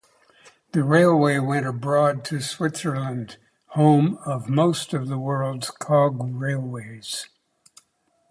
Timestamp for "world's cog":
5.19-6.17